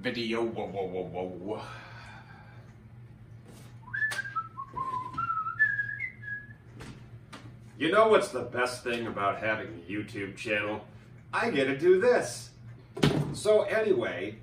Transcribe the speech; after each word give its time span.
Video, 0.00 0.42
whoa, 0.42 0.66
whoa, 0.66 0.86
whoa, 0.86 1.24
whoa. 1.24 1.62
You 7.78 7.92
know 7.92 8.08
what's 8.08 8.28
the 8.28 8.40
best 8.40 8.82
thing 8.82 9.06
about 9.06 9.40
having 9.40 9.66
a 9.66 9.92
YouTube 9.92 10.36
channel? 10.36 10.86
I 11.34 11.50
get 11.50 11.66
to 11.66 11.76
do 11.76 12.00
this. 12.00 12.48
So, 13.34 13.64
anyway, 13.64 14.36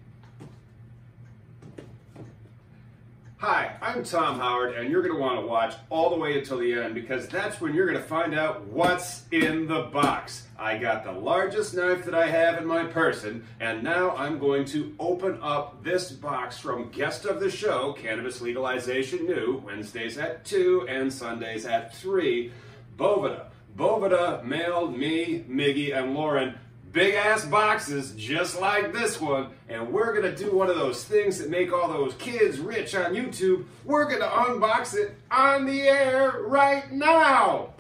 hi, 3.38 3.76
I'm 3.84 4.04
Tom 4.04 4.40
Howard, 4.40 4.74
and 4.74 4.90
you're 4.90 5.04
going 5.04 5.14
to 5.14 5.22
want 5.22 5.40
to 5.40 5.46
watch 5.46 5.76
all 5.92 6.10
the 6.10 6.16
way 6.16 6.40
until 6.40 6.58
the 6.58 6.74
end 6.74 6.96
because 6.96 7.28
that's 7.28 7.62
when 7.62 7.76
you're 7.76 7.86
going 7.86 8.02
to 8.02 8.08
find 8.08 8.34
out 8.34 8.66
what's 8.66 9.26
in 9.32 9.68
the 9.68 9.84
box. 9.84 10.48
I 10.58 10.80
got 10.80 11.04
the 11.04 11.12
largest 11.12 11.76
knife 11.76 12.04
that 12.06 12.16
I 12.16 12.28
have 12.28 12.60
in 12.60 12.66
my 12.66 12.86
person, 12.86 13.46
and 13.60 13.84
now 13.84 14.16
I'm 14.16 14.40
going 14.40 14.66
to 14.66 14.96
open 15.00 15.38
up 15.44 15.84
this 15.84 16.12
box 16.12 16.58
from 16.58 16.90
guest 16.90 17.26
of 17.26 17.40
the 17.40 17.52
show, 17.52 17.94
Cannabis 17.94 18.42
Legalization 18.42 19.28
New, 19.28 19.62
Wednesdays 19.64 20.18
at 20.18 20.44
2 20.46 20.88
and 20.90 21.14
Sundays 21.14 21.66
at 21.68 21.96
3 21.96 22.52
Boveda. 22.98 23.46
Boveda 23.76 24.44
mailed 24.44 24.98
me, 24.98 25.46
Miggy, 25.48 25.96
and 25.96 26.16
Lauren 26.16 26.56
big 26.92 27.16
ass 27.16 27.46
boxes 27.46 28.14
just 28.16 28.60
like 28.60 28.94
this 28.94 29.20
one, 29.20 29.50
and 29.70 29.92
we're 29.92 30.14
gonna 30.14 30.36
do 30.36 30.56
one 30.56 30.70
of 30.70 30.76
those 30.76 31.04
things 31.04 31.38
that 31.40 31.50
make 31.50 31.72
all 31.72 31.88
those 31.88 32.14
kids 32.16 32.60
rich 32.60 32.96
on 32.96 33.14
YouTube. 33.14 33.66
We're 33.86 34.10
gonna 34.10 34.28
unbox 34.28 34.96
it 34.96 35.16
on 35.30 35.66
the 35.66 35.82
air 35.82 36.42
right 36.42 36.92
now. 36.92 37.74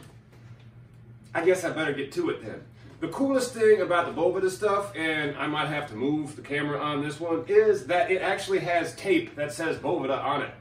I 1.34 1.45
guess 1.45 1.63
I 1.63 1.69
better 1.69 1.94
get 1.94 2.12
to 2.13 2.29
it 2.29 2.44
then. 2.44 2.62
The 3.00 3.09
coolest 3.09 3.53
thing 3.53 3.81
about 3.81 4.07
the 4.07 4.19
Boveda 4.19 4.50
stuff, 4.50 4.95
and 4.95 5.35
I 5.38 5.45
might 5.45 5.68
have 5.68 5.88
to 5.89 5.95
move 5.95 6.35
the 6.35 6.41
camera 6.41 6.79
on 6.79 7.03
this 7.03 7.19
one, 7.19 7.45
is 7.47 7.85
that 7.88 8.09
it 8.09 8.24
actually 8.24 8.59
has 8.59 8.95
tape 8.95 9.35
that 9.35 9.53
says 9.53 9.78
Boveda 9.78 10.18
on 10.24 10.41
it. 10.41 10.51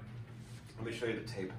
Let 0.77 0.87
me 0.87 0.93
show 0.93 1.07
you 1.07 1.19
the 1.19 1.27
tape. 1.27 1.53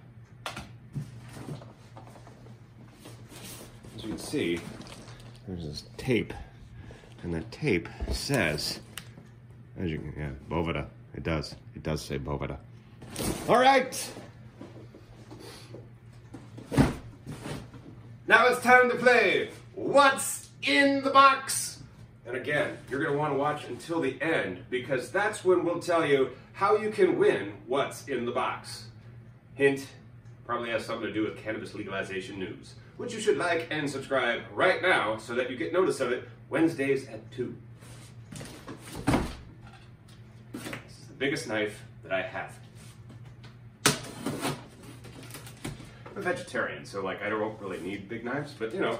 As 3.96 4.04
you 4.04 4.09
can 4.09 4.19
see, 4.19 4.59
there's 5.48 5.66
this 5.66 5.84
tape, 5.98 6.31
and 7.27 7.35
that 7.35 7.51
tape 7.51 7.89
says, 8.09 8.79
as 9.77 9.91
you 9.91 9.97
can, 9.97 10.13
yeah, 10.17 10.29
Boveda. 10.49 10.85
It 11.13 11.23
does. 11.23 11.55
It 11.75 11.83
does 11.83 12.01
say 12.01 12.17
Boveda. 12.17 12.55
All 13.49 13.59
right. 13.59 14.11
Now 18.27 18.47
it's 18.47 18.61
time 18.61 18.89
to 18.89 18.95
play 18.95 19.49
What's 19.75 20.51
in 20.63 21.03
the 21.03 21.09
Box? 21.09 21.79
And 22.25 22.38
again, 22.38 22.77
you're 22.89 23.01
going 23.01 23.11
to 23.11 23.19
want 23.19 23.33
to 23.33 23.38
watch 23.38 23.65
until 23.65 23.99
the 23.99 24.21
end 24.21 24.63
because 24.69 25.11
that's 25.11 25.44
when 25.44 25.65
we'll 25.65 25.79
tell 25.79 26.05
you 26.05 26.29
how 26.53 26.77
you 26.77 26.91
can 26.91 27.19
win 27.19 27.51
what's 27.65 28.07
in 28.07 28.25
the 28.25 28.31
box. 28.31 28.85
Hint, 29.55 29.85
probably 30.45 30.69
has 30.69 30.85
something 30.85 31.07
to 31.07 31.13
do 31.13 31.23
with 31.23 31.38
cannabis 31.38 31.73
legalization 31.73 32.39
news, 32.39 32.75
which 32.95 33.13
you 33.13 33.19
should 33.19 33.38
like 33.38 33.67
and 33.69 33.89
subscribe 33.89 34.41
right 34.53 34.81
now 34.81 35.17
so 35.17 35.35
that 35.35 35.49
you 35.49 35.57
get 35.57 35.73
notice 35.73 35.99
of 35.99 36.11
it 36.11 36.27
Wednesdays 36.50 37.08
at 37.09 37.30
2. 37.31 37.56
This 40.53 40.63
is 40.63 41.08
the 41.08 41.13
biggest 41.18 41.47
knife 41.47 41.84
that 42.03 42.13
I 42.13 42.22
have. 42.22 42.53
I'm 43.85 43.96
a 46.18 46.22
vegetarian, 46.22 46.86
so 46.86 47.03
like 47.03 47.22
I 47.22 47.30
don't 47.30 47.59
really 47.62 47.81
need 47.81 48.07
big 48.07 48.24
knives, 48.24 48.53
but 48.57 48.74
you 48.74 48.80
know. 48.80 48.97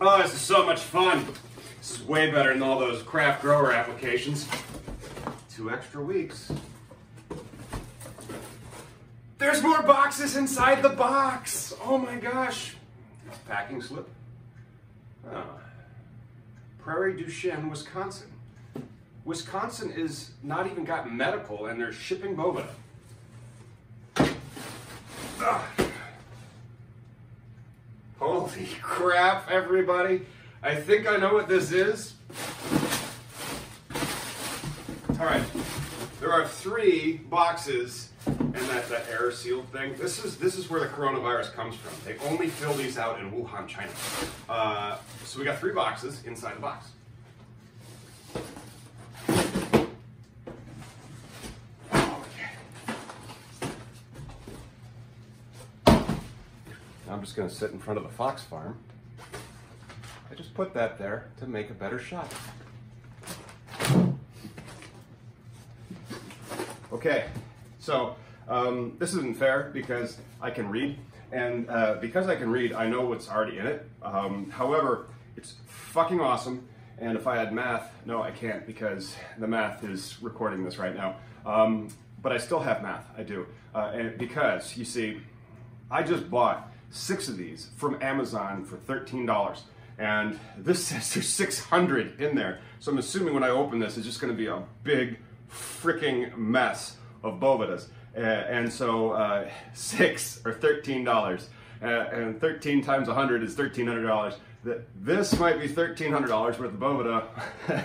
Oh, 0.00 0.22
this 0.22 0.32
is 0.32 0.40
so 0.40 0.64
much 0.64 0.80
fun. 0.80 1.26
This 1.78 1.98
is 1.98 2.06
way 2.06 2.30
better 2.30 2.52
than 2.52 2.62
all 2.62 2.78
those 2.78 3.02
craft 3.02 3.42
grower 3.42 3.72
applications. 3.72 4.48
Two 5.50 5.70
extra 5.70 6.00
weeks. 6.00 6.52
There's 9.38 9.60
more 9.78 9.86
boxes 9.86 10.36
inside 10.36 10.82
the 10.82 10.88
box. 10.88 11.74
Oh 11.84 11.98
my 11.98 12.16
gosh. 12.16 12.74
It's 13.26 13.38
packing 13.38 13.80
slip. 13.82 14.08
Oh. 15.30 15.44
Prairie 16.78 17.16
du 17.16 17.30
Chien, 17.30 17.68
Wisconsin. 17.68 18.28
Wisconsin 19.24 19.90
is 19.90 20.30
not 20.42 20.66
even 20.66 20.84
got 20.84 21.12
medical 21.12 21.66
and 21.66 21.80
they're 21.80 21.92
shipping 21.92 22.34
boba. 22.34 22.66
Ugh. 24.16 25.62
Holy 28.18 28.68
crap, 28.82 29.48
everybody. 29.50 30.22
I 30.62 30.74
think 30.74 31.06
I 31.06 31.16
know 31.18 31.34
what 31.34 31.48
this 31.48 31.70
is. 31.70 32.14
All 35.20 35.26
right. 35.26 35.44
There 36.20 36.32
are 36.32 36.48
three 36.48 37.18
boxes 37.28 38.08
and 38.54 38.68
that, 38.68 38.88
that 38.88 39.06
air 39.10 39.30
sealed 39.30 39.68
thing. 39.68 39.94
This 39.96 40.24
is 40.24 40.38
this 40.38 40.56
is 40.56 40.70
where 40.70 40.80
the 40.80 40.86
coronavirus 40.86 41.52
comes 41.52 41.74
from. 41.76 41.92
They 42.04 42.18
only 42.26 42.48
fill 42.48 42.72
these 42.72 42.96
out 42.96 43.20
in 43.20 43.30
Wuhan, 43.30 43.68
China. 43.68 43.90
Uh, 44.48 44.96
so 45.24 45.38
we 45.38 45.44
got 45.44 45.58
three 45.58 45.72
boxes 45.72 46.22
inside 46.24 46.56
the 46.56 46.60
box. 46.60 46.88
Now 57.06 57.14
I'm 57.14 57.20
just 57.20 57.36
going 57.36 57.48
to 57.48 57.54
sit 57.54 57.70
in 57.70 57.78
front 57.78 57.98
of 57.98 58.04
the 58.04 58.10
fox 58.10 58.42
farm. 58.42 58.78
I 60.30 60.34
just 60.34 60.54
put 60.54 60.72
that 60.74 60.98
there 60.98 61.26
to 61.40 61.46
make 61.46 61.70
a 61.70 61.74
better 61.74 61.98
shot. 61.98 62.32
Okay, 66.90 67.26
so 67.78 68.16
um, 68.48 68.96
this 68.98 69.14
isn't 69.14 69.36
fair 69.36 69.70
because 69.72 70.18
I 70.40 70.50
can 70.50 70.68
read, 70.68 70.98
and 71.32 71.68
uh, 71.68 71.96
because 72.00 72.28
I 72.28 72.36
can 72.36 72.50
read, 72.50 72.72
I 72.72 72.88
know 72.88 73.04
what's 73.04 73.28
already 73.28 73.58
in 73.58 73.66
it. 73.66 73.88
Um, 74.02 74.50
however, 74.50 75.06
it's 75.36 75.54
fucking 75.66 76.20
awesome, 76.20 76.66
and 76.98 77.16
if 77.16 77.26
I 77.26 77.36
had 77.36 77.52
math, 77.52 77.92
no, 78.04 78.22
I 78.22 78.30
can't 78.30 78.66
because 78.66 79.14
the 79.38 79.46
math 79.46 79.84
is 79.84 80.16
recording 80.22 80.64
this 80.64 80.78
right 80.78 80.94
now. 80.94 81.16
Um, 81.46 81.88
but 82.20 82.32
I 82.32 82.38
still 82.38 82.60
have 82.60 82.82
math, 82.82 83.06
I 83.16 83.22
do. 83.22 83.46
Uh, 83.74 83.92
and 83.94 84.18
because, 84.18 84.76
you 84.76 84.84
see, 84.84 85.20
I 85.90 86.02
just 86.02 86.30
bought 86.30 86.72
six 86.90 87.28
of 87.28 87.36
these 87.36 87.70
from 87.76 87.98
Amazon 88.02 88.64
for 88.64 88.76
$13. 88.76 89.60
And 89.98 90.38
this 90.56 90.84
says 90.88 91.14
there's 91.14 91.28
600 91.28 92.20
in 92.20 92.34
there. 92.34 92.60
So 92.80 92.92
I'm 92.92 92.98
assuming 92.98 93.34
when 93.34 93.44
I 93.44 93.50
open 93.50 93.78
this, 93.78 93.96
it's 93.96 94.06
just 94.06 94.20
to 94.32 94.36
be 94.36 94.46
a 94.46 94.62
big 94.82 95.18
freaking 95.50 96.36
mess 96.36 96.96
of 97.22 97.40
Bovedas. 97.40 97.86
Uh, 98.18 98.20
and 98.20 98.72
so 98.72 99.12
uh, 99.12 99.48
six 99.74 100.40
or 100.44 100.52
$13. 100.52 101.44
Uh, 101.80 101.86
and 101.86 102.40
13 102.40 102.82
times 102.82 103.06
100 103.06 103.44
is 103.44 103.54
$1,300. 103.54 104.34
This 105.00 105.38
might 105.38 105.60
be 105.60 105.68
$1,300 105.68 106.28
worth 106.28 106.60
of 106.60 106.72
Boveda 106.72 107.24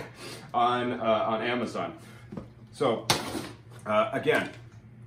on, 0.54 0.92
uh, 0.92 1.04
on 1.04 1.42
Amazon. 1.42 1.96
So, 2.72 3.06
uh, 3.86 4.10
again, 4.12 4.50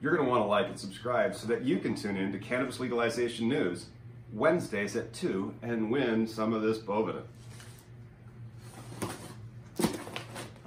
you're 0.02 0.16
going 0.16 0.26
to 0.26 0.32
want 0.32 0.44
to 0.44 0.48
like 0.48 0.68
and 0.68 0.80
subscribe 0.80 1.36
so 1.36 1.48
that 1.48 1.64
you 1.64 1.80
can 1.80 1.96
tune 1.96 2.16
in 2.16 2.32
to 2.32 2.40
cannabis 2.40 2.80
legalization 2.80 3.50
news 3.50 3.88
Wednesdays 4.32 4.96
at 4.96 5.12
2 5.14 5.54
and 5.62 5.92
win 5.92 6.26
some 6.26 6.54
of 6.54 6.62
this 6.62 6.78
Boveda. 6.78 7.24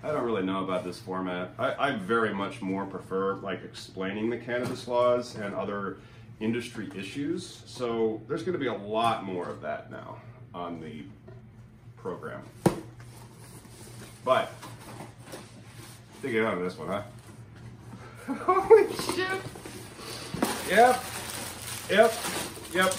I 0.02 0.12
don't 0.12 0.25
really 0.25 0.43
know 0.43 0.64
about 0.64 0.85
this 0.85 0.99
format. 0.99 1.52
I, 1.58 1.75
I, 1.88 1.93
very 1.93 2.32
much 2.32 2.62
more 2.62 2.87
prefer 2.87 3.35
like 3.37 3.62
explaining 3.64 4.31
the 4.31 4.38
cannabis 4.38 4.88
laws 4.88 5.35
and 5.35 5.55
other 5.55 5.99
industry 6.41 6.91
issues. 6.97 7.62
So 7.67 8.23
there's 8.26 8.43
going 8.43 8.55
to 8.55 8.58
be 8.58 8.69
a 8.69 8.75
lot 8.75 9.25
more 9.25 9.47
of 9.47 9.61
that 9.61 9.91
now 9.91 10.17
on 10.55 10.81
the 10.81 11.05
program. 11.97 12.43
But 14.25 14.52
dig 16.23 16.35
it 16.35 16.44
out 16.44 16.55
of 16.55 16.61
this 16.62 16.79
one, 16.79 16.88
huh? 16.88 17.03
Holy 18.35 18.93
shit! 18.94 19.41
Yep, 20.70 21.05
yep, 21.91 22.14
yep. 22.73 22.94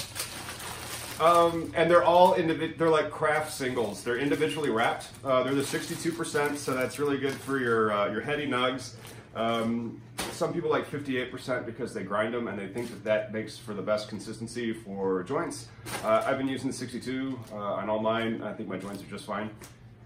Um, 1.22 1.72
and 1.76 1.90
they're 1.90 2.04
all. 2.04 2.34
They're 2.34 2.90
like 2.90 3.12
craft 3.12 3.54
singles. 3.54 4.04
They're 4.04 4.18
individually 4.18 4.72
wrapped. 4.72 5.10
Uh, 5.24 5.44
they're 5.44 5.54
the 5.54 5.62
62%, 5.62 6.58
so 6.58 6.74
that's 6.74 6.98
really 6.98 7.20
good 7.20 7.34
for 7.34 7.60
your 7.60 7.92
uh, 7.92 8.12
your 8.12 8.22
heady 8.22 8.48
nugs. 8.48 8.96
Um, 9.36 10.02
some 10.32 10.52
people 10.52 10.70
like 10.70 10.90
58% 10.90 11.66
because 11.66 11.94
they 11.94 12.04
grind 12.04 12.34
them 12.34 12.48
and 12.48 12.60
they 12.60 12.68
think 12.68 12.90
that 12.90 13.04
that 13.06 13.34
makes 13.34 13.58
for 13.58 13.74
the 13.74 13.82
best 13.82 14.10
consistency 14.10 14.74
for 14.74 15.24
joints. 15.24 15.68
Uh, 16.04 16.24
I've 16.26 16.38
been 16.38 16.50
using 16.50 16.70
the 16.70 16.76
62 16.76 17.40
uh, 17.52 17.56
on 17.56 17.90
all 17.90 18.00
mine. 18.00 18.42
I 18.44 18.52
think 18.52 18.68
my 18.68 18.78
joints 18.78 19.02
are 19.02 19.06
just 19.08 19.26
fine. 19.26 19.50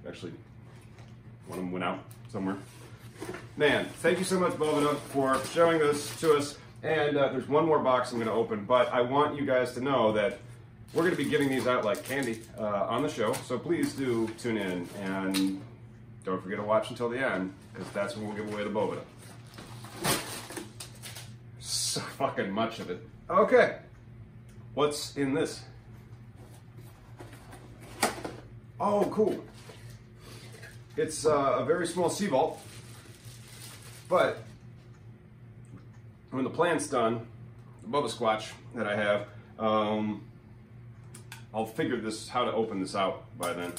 Actually, 0.07 0.33
one 1.47 1.57
of 1.57 1.65
them 1.65 1.71
went 1.71 1.83
out 1.83 2.00
somewhere. 2.31 2.57
Man, 3.57 3.85
thank 4.01 4.19
you 4.19 4.25
so 4.25 4.39
much, 4.39 4.51
Boveda, 4.53 4.97
for 4.97 5.41
showing 5.53 5.79
this 5.79 6.19
to 6.19 6.35
us. 6.35 6.57
And 6.83 7.17
uh, 7.17 7.29
there's 7.29 7.47
one 7.47 7.65
more 7.65 7.79
box 7.79 8.12
I'm 8.12 8.17
going 8.17 8.27
to 8.27 8.33
open, 8.33 8.65
but 8.65 8.94
I 8.94 9.01
want 9.01 9.35
you 9.39 9.45
guys 9.45 9.73
to 9.73 9.81
know 9.81 10.12
that 10.12 10.39
we're 10.95 11.01
going 11.01 11.15
to 11.15 11.21
be 11.21 11.30
giving 11.30 11.50
these 11.50 11.68
out 11.68 11.83
like 11.83 12.03
candy 12.06 12.39
uh, 12.57 12.86
on 12.88 13.03
the 13.03 13.09
show. 13.09 13.33
So 13.33 13.59
please 13.59 13.92
do 13.94 14.30
tune 14.39 14.57
in 14.57 14.88
and 15.01 15.62
don't 16.24 16.42
forget 16.42 16.57
to 16.57 16.63
watch 16.63 16.89
until 16.89 17.09
the 17.09 17.19
end 17.19 17.53
because 17.74 17.89
that's 17.89 18.15
when 18.15 18.27
we'll 18.27 18.38
give 18.38 18.51
away 18.51 18.63
the 18.63 18.69
Boveda. 18.69 19.01
So 21.59 22.00
fucking 22.00 22.50
much 22.50 22.80
of 22.80 22.89
it. 22.89 23.06
Okay, 23.30 23.80
what's 24.74 25.18
in 25.18 25.33
this? 25.33 25.63
Oh, 28.80 29.06
cool. 29.12 29.44
It's 30.95 31.25
uh, 31.25 31.57
a 31.59 31.65
very 31.65 31.88
small 31.88 32.09
CVault, 32.09 32.57
but 34.07 34.44
when 36.31 36.45
the 36.45 36.50
plant's 36.50 36.88
done, 36.88 37.27
the 37.81 37.89
Bubba 37.89 38.09
Squatch 38.09 38.51
that 38.75 38.88
I 38.88 38.95
have, 38.95 39.27
um, 39.59 40.21
I'll 41.56 41.66
figure 41.66 41.96
this 41.96 42.28
how 42.28 42.44
to 42.44 42.52
open 42.52 42.81
this 42.81 42.96
out 42.96 43.24
by 43.38 43.54
then. 43.54 43.72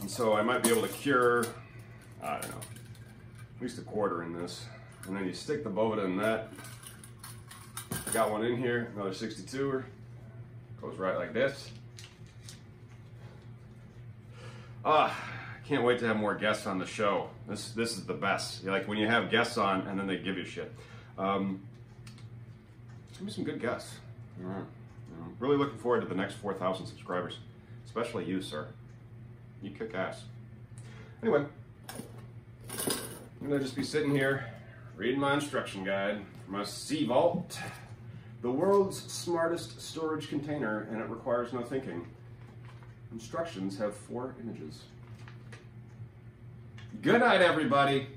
And 0.00 0.10
so 0.10 0.34
I 0.34 0.42
might 0.42 0.64
be 0.64 0.70
able 0.70 0.82
to 0.82 0.88
cure, 0.88 1.46
I 2.20 2.40
don't 2.40 2.50
know, 2.50 2.60
at 3.56 3.62
least 3.62 3.78
a 3.78 3.82
quarter 3.82 4.24
in 4.24 4.32
this. 4.32 4.66
And 5.06 5.16
then 5.16 5.26
you 5.26 5.32
stick 5.32 5.62
the 5.62 5.70
Boveda 5.70 6.04
in 6.04 6.16
that. 6.16 6.48
Got 8.12 8.32
one 8.32 8.44
in 8.44 8.56
here, 8.56 8.90
another 8.96 9.10
62er. 9.10 9.84
Goes 10.80 10.96
right 10.96 11.16
like 11.16 11.32
this. 11.32 11.70
Ah, 14.84 15.16
can't 15.68 15.84
wait 15.84 16.00
to 16.00 16.06
have 16.06 16.16
more 16.16 16.34
guests 16.34 16.66
on 16.66 16.80
the 16.80 16.86
show. 16.86 17.28
This 17.46 17.70
this 17.72 17.96
is 17.96 18.06
the 18.06 18.14
best. 18.14 18.64
Like 18.64 18.88
when 18.88 18.98
you 18.98 19.06
have 19.06 19.30
guests 19.30 19.56
on 19.56 19.82
and 19.82 20.00
then 20.00 20.08
they 20.08 20.16
give 20.16 20.36
you 20.36 20.44
shit. 20.44 20.72
Um, 21.16 21.60
be 23.24 23.30
some 23.30 23.44
good 23.44 23.60
guests. 23.60 23.94
All 24.42 24.50
right. 24.50 24.64
Really 25.40 25.56
looking 25.56 25.78
forward 25.78 26.02
to 26.02 26.06
the 26.06 26.14
next 26.14 26.34
4,000 26.34 26.86
subscribers, 26.86 27.38
especially 27.86 28.26
you, 28.26 28.42
sir. 28.42 28.68
You 29.62 29.70
kick 29.70 29.94
ass. 29.94 30.24
Anyway, 31.22 31.46
I'm 33.40 33.48
gonna 33.48 33.58
just 33.58 33.74
be 33.74 33.82
sitting 33.82 34.10
here 34.10 34.44
reading 34.96 35.18
my 35.18 35.32
instruction 35.32 35.82
guide 35.82 36.20
for 36.44 36.52
my 36.52 36.60
CVault, 36.60 37.56
the 38.42 38.50
world's 38.50 39.10
smartest 39.10 39.80
storage 39.80 40.28
container, 40.28 40.86
and 40.90 41.00
it 41.00 41.08
requires 41.08 41.54
no 41.54 41.62
thinking. 41.62 42.06
Instructions 43.10 43.78
have 43.78 43.96
four 43.96 44.34
images. 44.42 44.82
Good 47.00 47.20
night, 47.20 47.40
everybody. 47.40 48.08